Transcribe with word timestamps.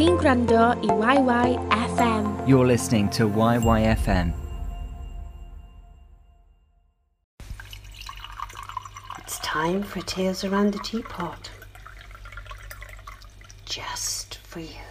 chi'n 0.00 0.16
gwrando 0.16 0.60
i 0.80 1.16
YYFM. 1.16 2.48
You're 2.48 2.66
listening 2.66 3.10
to 3.10 3.28
YYFM. 3.28 4.32
It's 9.18 9.38
time 9.40 9.82
for 9.82 10.00
Tales 10.00 10.42
Around 10.42 10.72
the 10.72 10.78
Teapot. 10.78 11.50
Just 13.66 14.38
for 14.38 14.60
you. 14.60 14.86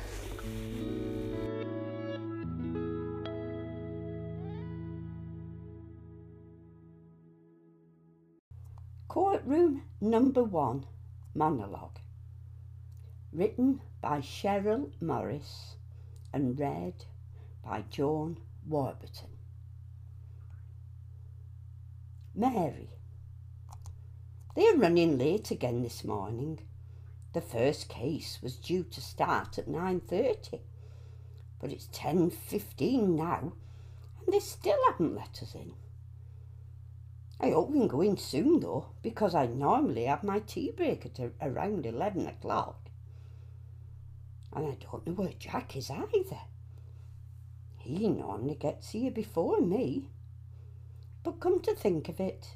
Courtroom 9.08 9.82
number 10.02 10.44
one 10.44 10.86
monologue. 11.34 11.98
Written 13.32 13.82
by 14.02 14.22
Sherrell 14.22 14.92
Morris 15.00 15.76
and 16.34 16.60
read 16.60 17.06
by 17.64 17.84
Joan 17.90 18.40
Warburton. 18.68 19.38
Mary. 22.34 22.90
They 24.56 24.68
are 24.70 24.78
running 24.78 25.18
late 25.18 25.52
again 25.52 25.84
this 25.84 26.04
morning. 26.04 26.60
The 27.34 27.42
first 27.42 27.88
case 27.88 28.40
was 28.42 28.56
due 28.56 28.84
to 28.84 29.02
start 29.02 29.60
at 29.60 29.68
9.30, 29.68 30.60
but 31.60 31.72
it's 31.72 31.88
10.15 31.88 33.10
now 33.10 33.54
and 34.26 34.34
they 34.34 34.40
still 34.40 34.80
haven't 34.90 35.16
let 35.16 35.40
us 35.42 35.54
in. 35.54 35.74
I 37.40 37.52
hope 37.52 37.70
we 37.70 37.80
can 37.80 37.88
go 37.88 38.02
in 38.02 38.18
soon 38.18 38.60
though, 38.60 38.88
because 39.02 39.36
I 39.36 39.46
normally 39.46 40.06
have 40.06 40.24
my 40.24 40.40
tea 40.40 40.72
break 40.72 41.06
at 41.06 41.20
around 41.42 41.86
11 41.86 42.28
o'clock. 42.28 42.89
And 44.54 44.66
I 44.66 44.78
don't 44.80 45.06
know 45.06 45.14
where 45.14 45.34
Jack 45.38 45.76
is 45.76 45.90
either. 45.90 46.42
He 47.78 48.08
normally 48.08 48.56
gets 48.56 48.92
here 48.92 49.12
before 49.12 49.62
me. 49.62 50.10
But 51.24 51.40
come 51.40 51.60
to 51.62 51.76
think 51.76 52.10
of 52.10 52.20
it, 52.20 52.56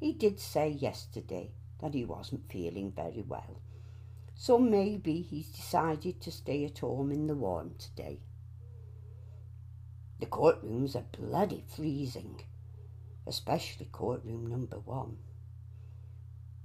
he 0.00 0.12
did 0.12 0.40
say 0.40 0.68
yesterday 0.68 1.50
that 1.80 1.94
he 1.94 2.04
wasn't 2.04 2.50
feeling 2.50 2.92
very 2.92 3.22
well. 3.26 3.60
So 4.34 4.58
maybe 4.58 5.20
he's 5.20 5.48
decided 5.48 6.20
to 6.22 6.32
stay 6.32 6.64
at 6.64 6.78
home 6.78 7.12
in 7.12 7.26
the 7.26 7.34
warm 7.34 7.74
today. 7.78 8.20
The 10.20 10.26
courtrooms 10.26 10.96
are 10.96 11.06
bloody 11.18 11.64
freezing, 11.68 12.40
especially 13.26 13.86
courtroom 13.86 14.46
number 14.46 14.78
one. 14.78 15.18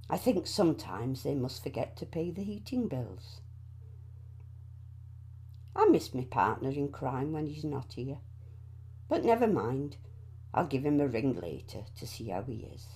I 0.08 0.16
think 0.16 0.46
sometimes 0.46 1.22
they 1.22 1.34
must 1.34 1.62
forget 1.62 1.96
to 1.98 2.06
pay 2.06 2.30
the 2.30 2.42
heating 2.42 2.88
bills. 2.88 3.40
I 5.74 5.86
miss 5.86 6.14
my 6.14 6.24
partner 6.24 6.70
in 6.70 6.88
crime 6.88 7.32
when 7.32 7.46
he's 7.46 7.64
not 7.64 7.92
here. 7.94 8.18
But 9.08 9.24
never 9.24 9.46
mind, 9.46 9.96
I'll 10.52 10.66
give 10.66 10.84
him 10.84 11.00
a 11.00 11.06
ring 11.06 11.34
later 11.40 11.84
to 11.98 12.06
see 12.06 12.28
how 12.28 12.42
he 12.42 12.68
is. 12.74 12.86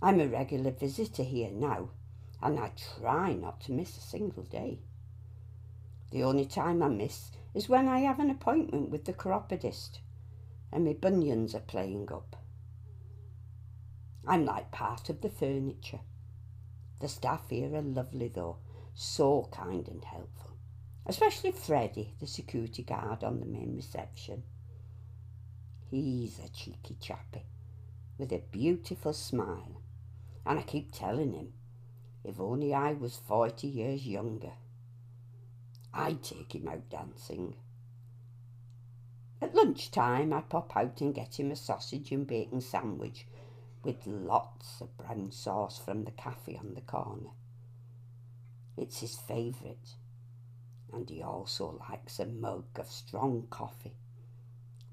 I'm 0.00 0.20
a 0.20 0.28
regular 0.28 0.70
visitor 0.70 1.24
here 1.24 1.50
now, 1.50 1.90
and 2.40 2.58
I 2.58 2.72
try 2.98 3.32
not 3.32 3.60
to 3.62 3.72
miss 3.72 3.96
a 3.96 4.00
single 4.00 4.44
day. 4.44 4.80
The 6.10 6.22
only 6.22 6.46
time 6.46 6.82
I 6.82 6.88
miss 6.88 7.32
is 7.54 7.68
when 7.68 7.88
I 7.88 8.00
have 8.00 8.20
an 8.20 8.30
appointment 8.30 8.90
with 8.90 9.04
the 9.04 9.12
chiropodist 9.12 10.00
and 10.72 10.84
my 10.84 10.92
bunions 10.92 11.54
are 11.54 11.60
playing 11.60 12.08
up. 12.12 12.36
I'm 14.26 14.44
like 14.44 14.70
part 14.70 15.08
of 15.08 15.20
the 15.20 15.30
furniture. 15.30 16.00
The 17.00 17.08
staff 17.08 17.48
here 17.48 17.74
are 17.74 17.82
lovely 17.82 18.28
though, 18.28 18.58
so 18.94 19.48
kind 19.50 19.88
and 19.88 20.04
helpful. 20.04 20.57
Especially 21.08 21.52
Freddie, 21.52 22.12
the 22.20 22.26
security 22.26 22.82
guard 22.82 23.24
on 23.24 23.40
the 23.40 23.46
main 23.46 23.74
reception. 23.74 24.42
He's 25.90 26.38
a 26.38 26.50
cheeky 26.50 26.98
chappy 27.00 27.46
with 28.18 28.30
a 28.30 28.42
beautiful 28.50 29.14
smile, 29.14 29.80
and 30.44 30.58
I 30.58 30.62
keep 30.62 30.92
telling 30.92 31.32
him, 31.32 31.54
if 32.24 32.38
only 32.38 32.74
I 32.74 32.92
was 32.92 33.16
40 33.26 33.66
years 33.66 34.06
younger, 34.06 34.52
I'd 35.94 36.22
take 36.22 36.54
him 36.54 36.68
out 36.68 36.90
dancing. 36.90 37.54
At 39.40 39.54
lunchtime, 39.54 40.34
I 40.34 40.42
pop 40.42 40.76
out 40.76 41.00
and 41.00 41.14
get 41.14 41.40
him 41.40 41.50
a 41.50 41.56
sausage 41.56 42.12
and 42.12 42.26
bacon 42.26 42.60
sandwich 42.60 43.26
with 43.82 44.06
lots 44.06 44.82
of 44.82 44.94
brown 44.98 45.30
sauce 45.30 45.78
from 45.78 46.04
the 46.04 46.10
cafe 46.10 46.58
on 46.58 46.74
the 46.74 46.82
corner. 46.82 47.30
It's 48.76 49.00
his 49.00 49.16
favourite, 49.16 49.94
and 50.92 51.08
he 51.08 51.22
also 51.22 51.82
likes 51.88 52.18
a 52.18 52.26
mug 52.26 52.64
of 52.76 52.90
strong 52.90 53.46
coffee 53.50 53.94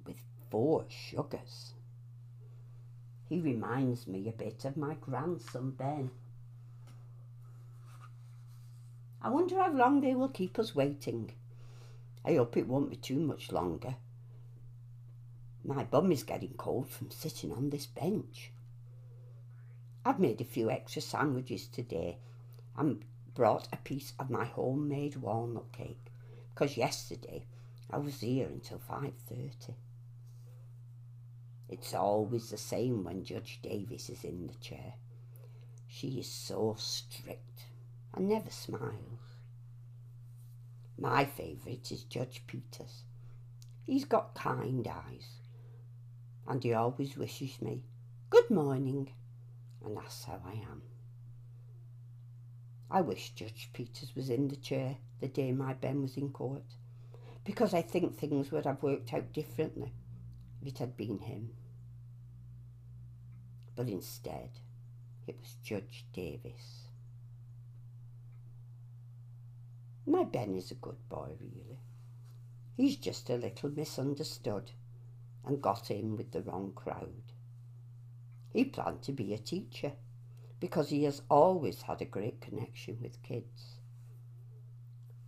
with 0.05 0.17
four 0.49 0.85
sugars. 0.89 1.73
He 3.29 3.39
reminds 3.39 4.07
me 4.07 4.27
a 4.27 4.31
bit 4.31 4.65
of 4.65 4.77
my 4.77 4.95
grandson 4.95 5.71
Ben. 5.71 6.11
I 9.21 9.29
wonder 9.29 9.57
how 9.57 9.71
long 9.71 10.01
they 10.01 10.13
will 10.13 10.29
keep 10.29 10.59
us 10.59 10.75
waiting. 10.75 11.31
I 12.23 12.35
hope 12.35 12.57
it 12.57 12.67
won't 12.67 12.91
be 12.91 12.95
too 12.95 13.19
much 13.19 13.51
longer. 13.51 13.95
My 15.63 15.83
bum 15.83 16.11
is 16.11 16.23
getting 16.23 16.53
cold 16.57 16.87
from 16.87 17.09
sitting 17.09 17.51
on 17.51 17.71
this 17.71 17.87
bench. 17.87 18.51
I've 20.05 20.19
made 20.19 20.39
a 20.39 20.45
few 20.45 20.69
extra 20.69 21.01
sandwiches 21.01 21.67
today 21.67 22.19
and 22.77 23.03
brought 23.35 23.67
a 23.71 23.77
piece 23.77 24.13
of 24.17 24.29
my 24.29 24.45
homemade 24.45 25.17
walnut 25.17 25.71
cake 25.73 26.07
because 26.53 26.77
yesterday 26.77 27.45
I 27.91 27.97
was 27.97 28.21
here 28.21 28.47
until 28.47 28.79
5.30. 28.79 29.73
It's 31.67 31.93
always 31.93 32.49
the 32.49 32.57
same 32.57 33.03
when 33.03 33.25
Judge 33.25 33.59
Davis 33.61 34.09
is 34.09 34.23
in 34.23 34.47
the 34.47 34.55
chair. 34.55 34.93
She 35.87 36.19
is 36.19 36.29
so 36.29 36.75
strict 36.79 37.65
and 38.13 38.29
never 38.29 38.49
smiles. 38.49 39.37
My 40.97 41.25
favourite 41.25 41.91
is 41.91 42.03
Judge 42.03 42.43
Peters. 42.47 43.03
He's 43.83 44.05
got 44.05 44.33
kind 44.33 44.87
eyes 44.87 45.41
and 46.47 46.63
he 46.63 46.73
always 46.73 47.17
wishes 47.17 47.61
me 47.61 47.83
good 48.29 48.49
morning 48.49 49.09
and 49.83 49.97
that's 49.97 50.23
how 50.23 50.39
I 50.45 50.53
am. 50.53 50.81
I 52.89 53.01
wish 53.01 53.31
Judge 53.31 53.69
Peters 53.73 54.15
was 54.15 54.29
in 54.29 54.47
the 54.47 54.55
chair 54.55 54.97
the 55.19 55.27
day 55.27 55.51
my 55.51 55.73
Ben 55.73 56.01
was 56.01 56.17
in 56.17 56.31
court 56.31 56.75
because 57.43 57.73
I 57.73 57.81
think 57.81 58.15
things 58.15 58.51
would 58.51 58.65
have 58.65 58.83
worked 58.83 59.13
out 59.13 59.33
differently 59.33 59.93
if 60.61 60.67
it 60.67 60.77
had 60.77 60.95
been 60.95 61.19
him. 61.19 61.53
But 63.75 63.89
instead, 63.89 64.49
it 65.27 65.37
was 65.39 65.55
Judge 65.63 66.05
Davis. 66.13 66.87
My 70.05 70.23
Ben 70.23 70.55
is 70.55 70.71
a 70.71 70.75
good 70.75 71.09
boy, 71.09 71.31
really. 71.39 71.79
He's 72.77 72.95
just 72.95 73.29
a 73.29 73.37
little 73.37 73.69
misunderstood 73.69 74.71
and 75.43 75.61
got 75.61 75.89
in 75.89 76.15
with 76.15 76.31
the 76.31 76.41
wrong 76.41 76.71
crowd. 76.73 77.33
He 78.53 78.65
planned 78.65 79.01
to 79.03 79.11
be 79.11 79.33
a 79.33 79.37
teacher 79.37 79.93
because 80.59 80.89
he 80.89 81.03
has 81.03 81.21
always 81.29 81.81
had 81.81 82.01
a 82.01 82.05
great 82.05 82.41
connection 82.41 82.97
with 83.01 83.21
kids. 83.23 83.79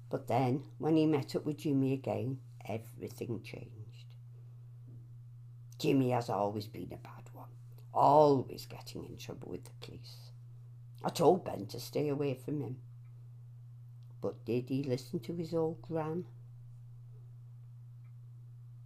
But 0.10 0.28
then, 0.28 0.64
when 0.78 0.96
he 0.96 1.06
met 1.06 1.36
up 1.36 1.46
with 1.46 1.58
Jimmy 1.58 1.94
again, 1.94 2.40
everything 2.66 3.42
changed. 3.44 4.06
Jimmy 5.78 6.12
has 6.12 6.30
always 6.30 6.68
been 6.68 6.92
a 6.94 6.98
bad 6.98 7.30
one, 7.34 7.50
always 7.94 8.66
getting 8.66 9.06
in 9.06 9.18
trouble 9.18 9.50
with 9.50 9.66
the 9.66 9.72
police. 9.82 10.32
I 11.04 11.10
told 11.10 11.46
Ben 11.46 11.68
to 11.68 11.80
stay 11.80 12.10
away 12.10 12.34
from 12.34 12.62
him. 12.62 12.78
But 14.22 14.46
did 14.46 14.70
he 14.70 14.82
listen 14.82 15.20
to 15.22 15.34
his 15.36 15.54
old 15.54 15.81
gran? 15.81 16.25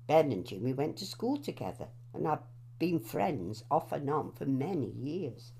Ben 0.07 0.31
and 0.31 0.45
Jimmy 0.45 0.73
went 0.73 0.97
to 0.97 1.05
school 1.05 1.37
together 1.37 1.87
and 2.13 2.25
have 2.25 2.43
been 2.79 2.99
friends 2.99 3.63
off 3.71 3.93
and 3.93 4.09
on 4.09 4.33
for 4.33 4.45
many 4.45 4.89
years. 4.89 5.53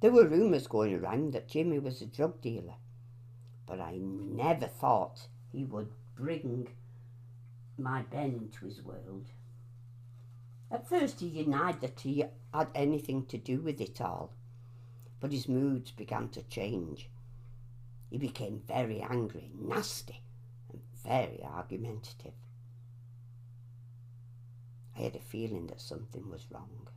There 0.00 0.12
were 0.12 0.28
rumours 0.28 0.68
going 0.68 0.94
around 0.94 1.32
that 1.32 1.48
Jimmy 1.48 1.80
was 1.80 2.00
a 2.00 2.06
drug 2.06 2.40
dealer, 2.40 2.76
but 3.66 3.80
I 3.80 3.98
never 3.98 4.66
thought 4.66 5.26
he 5.50 5.64
would 5.64 5.90
bring 6.14 6.68
my 7.76 8.02
Ben 8.02 8.34
into 8.34 8.66
his 8.66 8.80
world. 8.82 9.26
At 10.70 10.88
first 10.88 11.18
he 11.20 11.30
denied 11.30 11.80
that 11.80 12.00
he 12.00 12.24
had 12.54 12.68
anything 12.74 13.26
to 13.26 13.38
do 13.38 13.60
with 13.60 13.80
it 13.80 14.00
all, 14.00 14.34
but 15.18 15.32
his 15.32 15.48
moods 15.48 15.90
began 15.90 16.28
to 16.30 16.42
change. 16.44 17.10
He 18.08 18.18
became 18.18 18.62
very 18.66 19.00
angry, 19.00 19.50
nasty, 19.54 20.22
and 20.70 20.80
very 21.02 21.42
argumentative. 21.42 22.34
I 24.96 25.00
had 25.00 25.16
a 25.16 25.20
feeling 25.20 25.66
that 25.68 25.80
something 25.80 26.30
was 26.30 26.46
wrong. 26.50 26.88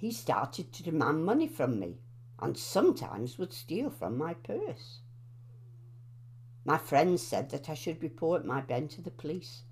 He 0.00 0.12
started 0.12 0.72
to 0.72 0.82
demand 0.82 1.26
money 1.26 1.46
from 1.46 1.78
me 1.78 1.98
and 2.38 2.56
sometimes 2.56 3.36
would 3.36 3.52
steal 3.52 3.90
from 3.90 4.16
my 4.16 4.32
purse. 4.32 5.00
My 6.64 6.78
friends 6.78 7.20
said 7.20 7.50
that 7.50 7.68
I 7.68 7.74
should 7.74 8.02
report 8.02 8.46
my 8.46 8.62
Ben 8.62 8.88
to 8.88 9.02
the 9.02 9.10
police, 9.10 9.64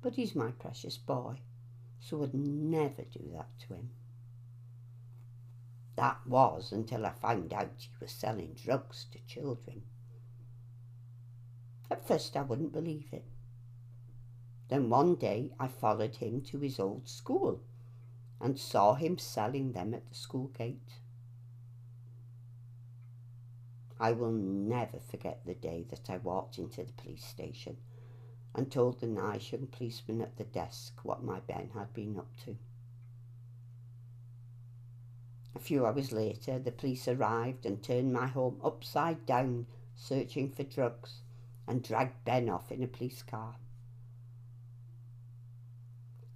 but 0.00 0.14
he's 0.14 0.34
my 0.34 0.52
precious 0.52 0.96
boy, 0.96 1.40
so 2.00 2.22
I'd 2.22 2.32
never 2.32 3.02
do 3.02 3.32
that 3.34 3.50
to 3.68 3.74
him. 3.74 3.90
That 5.96 6.26
was 6.26 6.72
until 6.72 7.04
I 7.04 7.10
found 7.10 7.52
out 7.52 7.74
he 7.76 7.90
was 8.00 8.12
selling 8.12 8.54
drugs 8.54 9.04
to 9.12 9.18
children. 9.26 9.82
At 11.90 12.08
first, 12.08 12.34
I 12.34 12.40
wouldn't 12.40 12.72
believe 12.72 13.12
it. 13.12 13.26
Then 14.68 14.88
one 14.88 15.16
day 15.16 15.52
I 15.60 15.68
followed 15.68 16.16
him 16.16 16.40
to 16.44 16.60
his 16.60 16.80
old 16.80 17.06
school 17.10 17.60
and 18.44 18.58
saw 18.58 18.92
him 18.92 19.16
selling 19.16 19.72
them 19.72 19.94
at 19.94 20.06
the 20.06 20.14
school 20.14 20.48
gate. 20.48 21.00
I 23.98 24.12
will 24.12 24.32
never 24.32 24.98
forget 24.98 25.46
the 25.46 25.54
day 25.54 25.86
that 25.88 26.10
I 26.10 26.18
walked 26.18 26.58
into 26.58 26.84
the 26.84 26.92
police 26.92 27.24
station 27.24 27.78
and 28.54 28.70
told 28.70 29.00
the 29.00 29.06
nice 29.06 29.50
young 29.50 29.66
policeman 29.68 30.20
at 30.20 30.36
the 30.36 30.44
desk 30.44 31.00
what 31.02 31.24
my 31.24 31.40
Ben 31.40 31.70
had 31.72 31.94
been 31.94 32.18
up 32.18 32.36
to. 32.44 32.58
A 35.56 35.58
few 35.58 35.86
hours 35.86 36.12
later, 36.12 36.58
the 36.58 36.70
police 36.70 37.08
arrived 37.08 37.64
and 37.64 37.82
turned 37.82 38.12
my 38.12 38.26
home 38.26 38.60
upside 38.62 39.24
down, 39.24 39.66
searching 39.96 40.50
for 40.50 40.64
drugs, 40.64 41.22
and 41.66 41.82
dragged 41.82 42.22
Ben 42.26 42.50
off 42.50 42.70
in 42.70 42.82
a 42.82 42.88
police 42.88 43.22
car. 43.22 43.56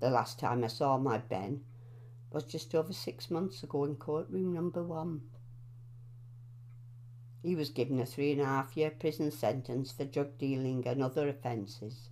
The 0.00 0.08
last 0.08 0.38
time 0.38 0.64
I 0.64 0.68
saw 0.68 0.96
my 0.96 1.18
Ben 1.18 1.64
was 2.30 2.44
just 2.44 2.74
over 2.74 2.92
six 2.92 3.30
months 3.30 3.62
ago 3.62 3.84
in 3.84 3.96
courtroom 3.96 4.52
number 4.52 4.82
one. 4.82 5.22
He 7.42 7.54
was 7.54 7.70
given 7.70 8.00
a 8.00 8.06
three 8.06 8.32
and 8.32 8.40
a 8.40 8.46
half 8.46 8.76
year 8.76 8.90
prison 8.90 9.30
sentence 9.30 9.92
for 9.92 10.04
drug 10.04 10.38
dealing 10.38 10.86
and 10.86 11.02
other 11.02 11.28
offences. 11.28 12.10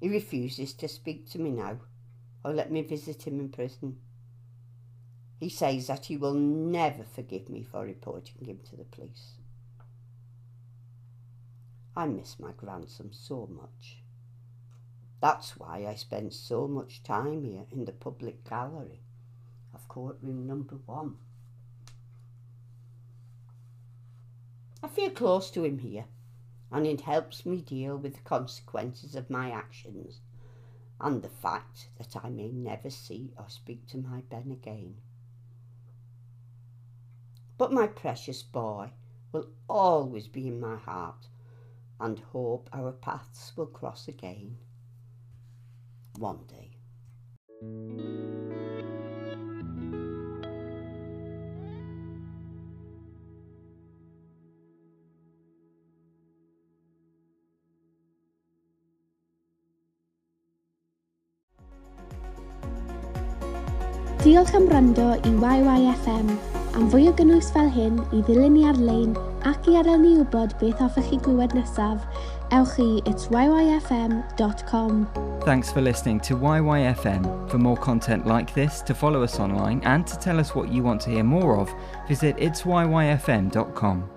He 0.00 0.08
refuses 0.08 0.74
to 0.74 0.88
speak 0.88 1.28
to 1.30 1.38
me 1.38 1.50
now 1.50 1.80
or 2.44 2.52
let 2.52 2.70
me 2.70 2.82
visit 2.82 3.26
him 3.26 3.40
in 3.40 3.48
prison. 3.48 3.96
He 5.40 5.48
says 5.48 5.88
that 5.88 6.06
he 6.06 6.16
will 6.16 6.34
never 6.34 7.02
forgive 7.02 7.48
me 7.48 7.62
for 7.62 7.84
reporting 7.84 8.44
him 8.44 8.60
to 8.70 8.76
the 8.76 8.84
police. 8.84 9.32
I 11.96 12.06
miss 12.06 12.38
my 12.38 12.52
grandson 12.52 13.10
so 13.12 13.48
much. 13.50 14.02
That's 15.26 15.56
why 15.56 15.86
I 15.88 15.96
spend 15.96 16.32
so 16.32 16.68
much 16.68 17.02
time 17.02 17.42
here 17.42 17.66
in 17.72 17.84
the 17.84 17.90
public 17.90 18.48
gallery 18.48 19.00
of 19.74 19.88
courtroom 19.88 20.46
number 20.46 20.76
one. 20.86 21.16
I 24.84 24.86
feel 24.86 25.10
close 25.10 25.50
to 25.50 25.64
him 25.64 25.80
here, 25.80 26.04
and 26.70 26.86
it 26.86 27.00
helps 27.00 27.44
me 27.44 27.60
deal 27.60 27.96
with 27.96 28.14
the 28.14 28.20
consequences 28.20 29.16
of 29.16 29.28
my 29.28 29.50
actions 29.50 30.20
and 31.00 31.22
the 31.22 31.28
fact 31.28 31.88
that 31.98 32.24
I 32.24 32.28
may 32.28 32.52
never 32.52 32.88
see 32.88 33.32
or 33.36 33.48
speak 33.48 33.88
to 33.88 33.98
my 33.98 34.20
Ben 34.30 34.52
again. 34.52 34.94
But 37.58 37.72
my 37.72 37.88
precious 37.88 38.44
boy 38.44 38.92
will 39.32 39.48
always 39.68 40.28
be 40.28 40.46
in 40.46 40.60
my 40.60 40.76
heart 40.76 41.26
and 41.98 42.20
hope 42.20 42.70
our 42.72 42.92
paths 42.92 43.56
will 43.56 43.66
cross 43.66 44.06
again 44.06 44.58
one 46.18 46.38
day. 46.48 46.70
Diolch 64.24 64.54
am 64.54 64.68
rando 64.68 65.14
i 65.22 65.30
YYFM. 65.30 66.30
Am 66.76 66.88
fwy 66.90 67.06
o 67.08 67.12
gynnwys 67.16 67.52
fel 67.54 67.68
hyn, 67.72 68.00
i 68.12 68.20
ddilyn 68.26 68.56
ni 68.56 68.64
ar-lein 68.68 69.14
ac 69.48 69.68
i 69.70 69.76
adael 69.80 70.02
ni 70.02 70.16
wybod 70.18 70.56
beth 70.60 70.80
hoffech 70.82 71.12
chi 71.12 71.20
glywed 71.22 71.54
nesaf– 71.56 72.02
ewch 72.52 72.78
i 72.78 73.02
it's 73.06 73.26
yyfm.com. 73.28 75.08
Thanks 75.44 75.72
for 75.72 75.80
listening 75.80 76.20
to 76.20 76.34
YYFM. 76.34 77.50
For 77.50 77.58
more 77.58 77.76
content 77.76 78.26
like 78.26 78.52
this, 78.54 78.82
to 78.82 78.94
follow 78.94 79.22
us 79.22 79.38
online, 79.38 79.80
and 79.84 80.06
to 80.06 80.18
tell 80.18 80.38
us 80.40 80.54
what 80.54 80.72
you 80.72 80.82
want 80.82 81.00
to 81.02 81.10
hear 81.10 81.24
more 81.24 81.58
of, 81.58 81.72
visit 82.08 82.36
itsyyfm.com. 82.36 84.15